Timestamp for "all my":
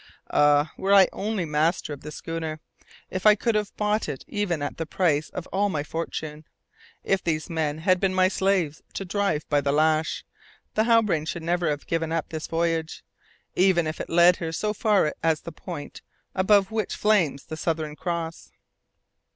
5.51-5.83